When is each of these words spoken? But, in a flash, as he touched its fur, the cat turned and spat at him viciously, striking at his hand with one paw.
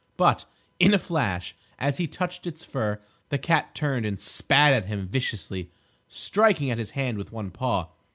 But, 0.17 0.45
in 0.79 0.95
a 0.95 0.97
flash, 0.97 1.53
as 1.77 1.97
he 1.97 2.07
touched 2.07 2.47
its 2.47 2.63
fur, 2.63 2.99
the 3.29 3.37
cat 3.37 3.75
turned 3.75 4.03
and 4.03 4.19
spat 4.19 4.73
at 4.73 4.85
him 4.85 5.07
viciously, 5.07 5.69
striking 6.07 6.71
at 6.71 6.79
his 6.79 6.89
hand 6.97 7.19
with 7.19 7.31
one 7.31 7.51
paw. 7.51 7.89